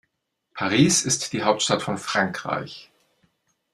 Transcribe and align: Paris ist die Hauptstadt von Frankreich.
Paris 0.55 1.03
ist 1.03 1.31
die 1.31 1.43
Hauptstadt 1.43 1.83
von 1.83 1.99
Frankreich. 1.99 2.91